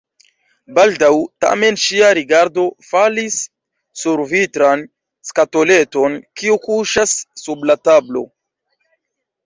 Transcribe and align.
Baldaŭ 0.77 1.09
tamen 1.43 1.77
ŝia 1.83 2.07
rigardo 2.19 2.63
falis 2.87 3.37
sur 4.05 4.25
vitran 4.33 4.85
skatoleton, 5.33 6.21
kiu 6.41 6.61
kuŝas 6.69 7.17
sub 7.47 7.73
la 7.73 7.81
tablo. 7.91 8.29